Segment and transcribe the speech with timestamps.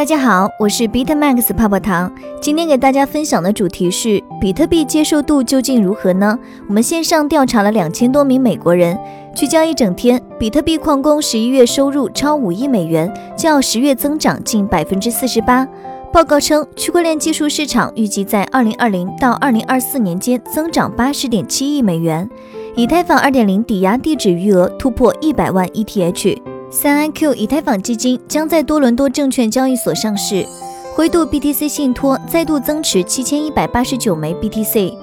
[0.00, 2.10] 大家好，我是 BitMax 泡泡糖。
[2.40, 6.38] 今天给大家分享的主题是比特币接受度究竟如何呢？
[6.66, 8.98] 我们线上调查了两千多名美国人，
[9.34, 15.68] 聚焦一整天，比特币矿工十一月收入超五亿美元，较十月增长近百分之四十八。
[16.10, 22.26] 报告称，区块链技术市场预计在二零二零到二零二四年间增长八十点七亿美元。
[22.74, 26.40] 以太坊二点零抵押地址余额突破一百万 ETH。
[26.72, 30.46] 三 iQ 以太坊基金将在多伦多证券交易所上市。
[30.94, 34.94] 灰度 BTC 信托再度增持七千一百八十九枚 BTC。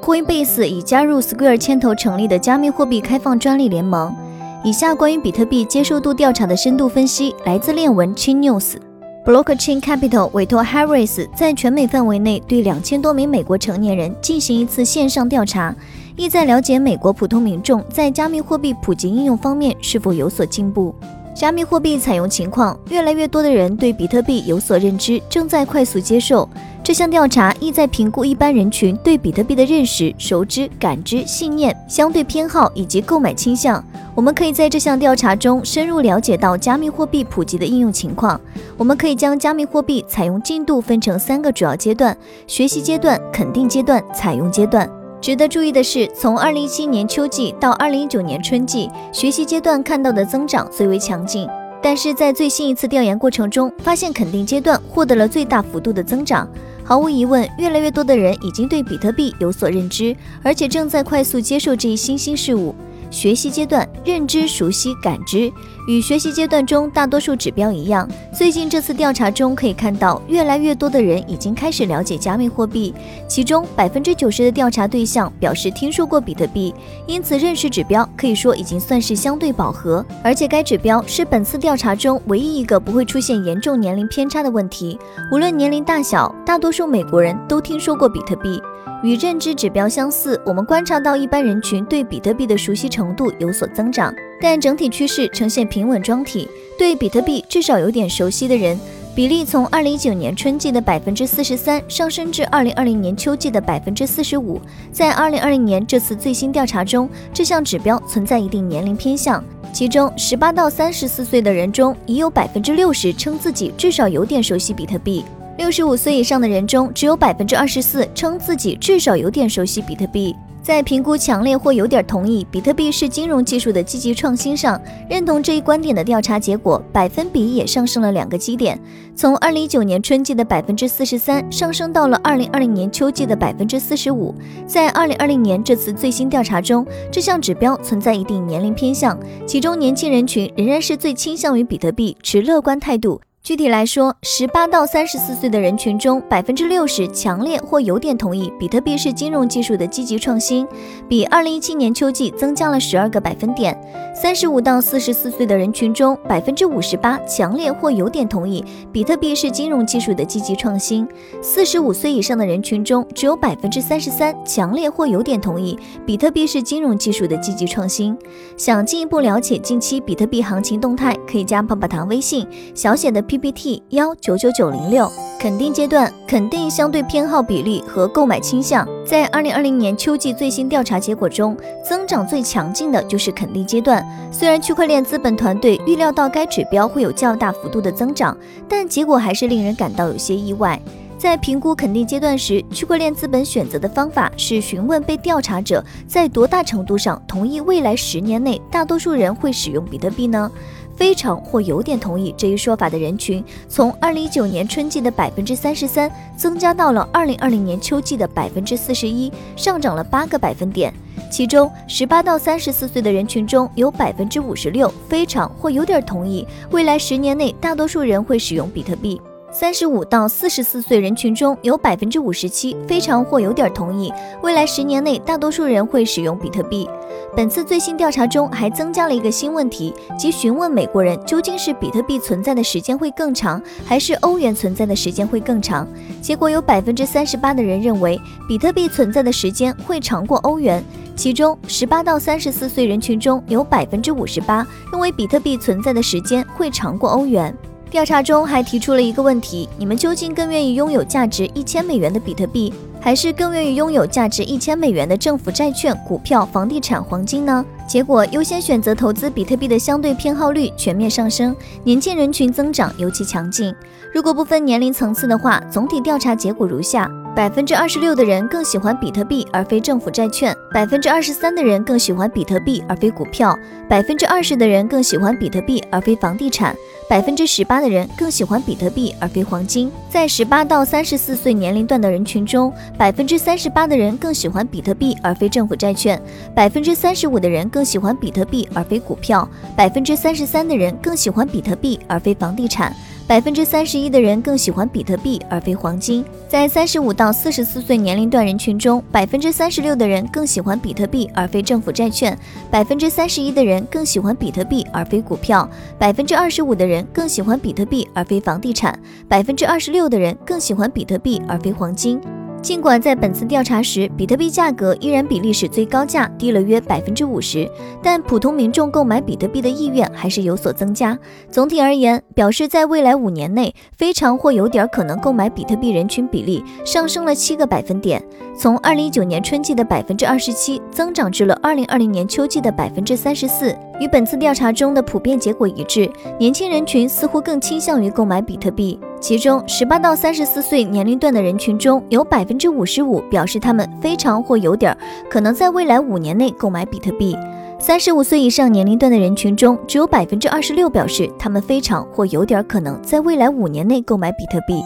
[0.00, 4.14] Coinbase 已加入 Square 牵头成立的加密货币开放专利联盟。
[4.62, 8.76] 以下关于比特币接受度调查的深度分析来自链文 Chain News。
[9.24, 15.74] Blockchain Capital 委托 Harris 在全美范围内对两千多名美国成年人进行一次线上调查，
[16.14, 20.94] 意在了解美国普通民众在加密货币普及应用方面是否有所进步。
[21.36, 26.48] 加密货币采用情况，越来越多的人对比特币有所认知，正在快速接受。
[26.82, 33.84] 这项调查意在评估一般人群对比特币的认识、熟知、感知、信念、相对偏好以及购买倾向。
[34.14, 38.40] 我们可以在这项调查中深入了解到加密货币普及的应用情况。
[38.78, 42.16] 我们可以将加密货币采用进度分成三个主要阶段：
[42.46, 44.88] 学习阶段、肯定阶段、采用阶段。
[45.26, 51.48] 值得注意的是，从二零一七年秋季到二零一九年春季，学习阶段看到的增长最为强劲。
[51.82, 56.48] 但是在最新一次调研过程中，发现肯定阶段获得了最大幅度的增长。
[56.84, 62.72] 毫无疑问，越来越多的人已经对比特币有所认知，而且正在快速接受这一新兴事物。
[63.10, 65.52] 学习阶段，认知、熟悉、感知，
[65.88, 68.08] 与学习阶段中大多数指标一样。
[68.36, 72.94] 最近这次调查中可以看到，越来越多的人已经开始了解加密货币，
[73.26, 76.74] 其中百分之九十的调查对象表示听说过比特币，
[77.06, 80.04] 因此认识指标可以说已经算是相对饱和。
[80.22, 84.98] 而且该指标是本次调查中唯一一个不会出现严重年龄偏差的问题，
[85.30, 88.60] 无论年龄大小，大多数美国人都听说过比特币。
[89.02, 96.48] 与认知指标相似，我们观察到一般人群对比特币的熟悉程度有所增长，但整体趋势呈现平稳状体。
[96.78, 98.78] 对比特币至少有点熟悉的人
[99.14, 104.60] 比例从二零一九年春季的百分之四十三上升至二零二零年秋季的百分之四十五。
[104.92, 115.24] 在二零二零年这次最新调查中，这项指标存在一定年龄偏向，其中十八到三十四岁的人中已有百分之六十称自己至少有点熟悉比特币。
[115.58, 120.36] 六十五岁以上的人中，只有百分之二十四称自己至少有点熟悉比特币。
[120.62, 124.78] 在评估强烈或有点同意比特币是金融技术的积极创新上，
[125.08, 128.78] 认同这一观点的调查结果百分比也上升了两个基点，
[129.14, 134.34] 从二零一九年春季的百分之四十三上升到了二零二零年秋季的百分之四十五。
[134.66, 143.20] 在二零二零年这次最新调查中，这项指标存在一定年龄偏向，其中年轻人群仍然是最倾向于比特币，持乐观态度。
[143.46, 150.66] 具体来说，十八到三十四岁的人群中，百分之六十强烈或有点同意比特币是金融技术的积极创新，
[151.08, 153.80] 比二零一七年秋季增加了十二个百分点。
[154.12, 161.06] 三十五到四十四岁的人群中，百分之五十八强烈或有点同意比特币是金融技术的积极创新。
[161.40, 168.18] 四十五岁以上的人群中，只有百分之三十三强烈或有点同意比特币是金融技术的积极创新。
[168.56, 173.35] 想进一步了解近期比特币行情动态，可以加泡泡糖微信小写的 P。
[173.36, 175.06] PPT 幺九九九零六
[175.38, 181.54] 肯定阶段肯定相对偏好比例和购买倾向，在二零二零年秋季最新调查结果中，
[181.84, 184.02] 增长最强劲的就是肯定阶段。
[184.32, 188.34] 虽然区块链资本团队预料到该指标会有较大幅度的增长，
[188.66, 190.80] 但结果还是令人感到有些意外。
[191.18, 200.50] 在评估肯定阶段时，区块链资本选择的方法是询问被调查者在多大程度上同意未来十年内大多数人会使用比特币呢？
[200.96, 210.92] 非常或有点同意这一说法的人群，从二零一九年春季的百分之三十三增加到了二零二零年秋季的百分之四十一，上涨了八个百分点。
[211.30, 219.20] 其中，十八到三十四岁的人群中有百分之五十六非常或有点同意未来十年内大多数人会使用比特币。
[219.58, 224.12] 三十五到四十四岁人群中有百分之五十七非常或有点同意
[224.42, 226.86] 未来十年内大多数人会使用比特币。
[227.34, 235.88] 本次最新调查中还增加了一个新问题，即询问美国人究竟是比特币存在的时间会更长，还是欧元存在的时间会更长。
[236.20, 240.84] 结果有百分之三十八的人认为比特币存在的时间会长过欧元，
[241.16, 247.56] 其中十八到三十四岁人群中有百分之五十八认为比特币存在的时间会长过欧元。
[247.90, 252.72] 调查中还提出了一个问题：你们究竟更愿意拥有价值一千美元的比特币？
[253.00, 257.64] 还是更愿意拥有价值一千美元的政府债券、股票、房地产、黄金呢？
[257.88, 261.54] 结果优先选择投资比特币的相对偏好率全面上升，
[261.84, 263.72] 年轻人群增长尤其强劲。
[264.12, 267.08] 如果不分年龄层次的话，总体调查结果如下。
[267.36, 273.54] 百分之二十六的人更喜欢比特币而非政府债券，百分之二十三的人更喜欢比特币而非股票，
[273.86, 276.74] 百分之二十的人更喜欢比特币而非房地产，
[277.08, 279.90] 百分之十八的人更喜欢比特币而非黄金。
[280.10, 286.20] 在十八到三十四岁年龄段的人群中，百分之三十八的人更喜欢比特币而非政府债券，
[286.52, 292.92] 百分之三十五的人更喜欢比特币而非股票，百分之三十三的人更喜欢比特币而非房地产。
[293.28, 296.24] 百分之三十一的人更喜欢比特币而非黄金。
[296.48, 302.38] 在三十五到四十四岁年龄段人群中，百分之三十六的人更喜欢比特币而非政府债券，
[302.70, 305.68] 百分之三十一的人更喜欢比特币而非股票，
[305.98, 308.96] 百分之二十五的人更喜欢比特币而非房地产，
[309.26, 312.20] 百分之二十六的人更喜欢比特币而非黄金。
[312.66, 317.70] 尽管在本次调查时，比特币价格依然比历史最高价低了约百分之五十，
[318.02, 321.16] 但普通民众购买比特币的意愿还是有所增加。
[321.48, 328.20] 总体而言，表示在未来五年内，非常或有点可能购买比特币人群比例上升了七个百分点，
[328.58, 333.76] 从二零一九年春季的百分之二十七增长至了二零二零年秋季的百分之三十四。
[333.98, 338.98] 与本次调查中的普遍结果一致，年轻人群似乎更倾向于购买比特币。
[339.20, 344.96] 其中，十八到三十四岁年龄段的人群中有百分之五十五表示他们非常或有点
[345.30, 347.34] 可能在未来五年内购买比特币；
[347.78, 354.82] 三十五岁以上年龄段的人群中，只有百分之二十六表示他们非常或有点可能在未来五年内购买比特币。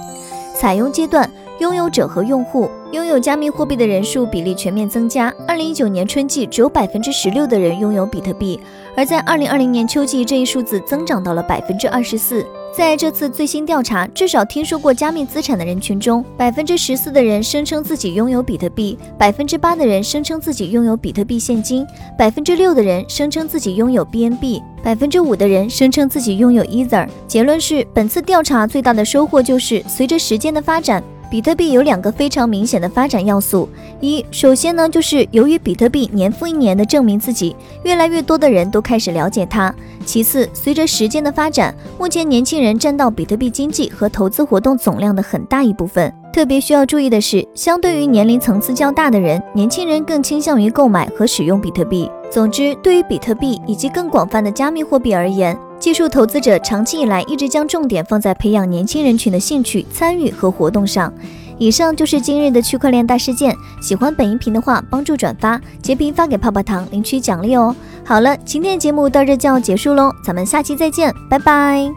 [0.55, 1.29] 采用阶段。
[1.61, 5.33] 拥有者和用户拥有加密货币的人数比例全面增加。
[5.47, 8.59] 二零一九年春季只有百分之十六的人拥有比特币，
[8.97, 12.45] 而在二零二零年秋季，这一数字增长到了百分之二十四。
[12.77, 21.87] 在这次最新调查，至少听说过加密资产的人群中，百分之十四的人声称自己拥有比特币，百分之八的人声称自己拥有比特币现金，
[22.19, 27.09] 百分之六的人声称自己拥有 BNB，百分之五的人声称自己拥有 Ether。
[27.27, 31.03] 结论是，本次调查最大的收获就是，随着时间的发展。
[31.31, 33.69] 比特币有两个非常明显的发展要素，
[34.01, 37.55] 一，首先呢，就是由于比特币年复一年的证明自己，
[37.85, 39.73] 越来越多的人都开始了解它；
[40.05, 46.13] 其次，随着时间的发展，目前年轻人占到比特币经济和投资活动总量的很大一部分。
[46.33, 52.11] 特别需要注意的是，相对于年龄层次较大的人，年轻人更倾向于购买和使用比特币。
[52.29, 61.13] 总之，对于比特币以及更广泛的加密货币而言，技术投资者长期以来一直将重点放在培养年轻人群的兴趣、参与和活动上。
[61.59, 63.55] 以上就是今日的区块链大事件。
[63.83, 67.75] 喜欢本音频的话，帮助转发、截屏发给泡泡糖领取奖励哦。
[68.05, 71.91] 好了，今天的节目到这就要结束喽，咱们下期再见，拜拜。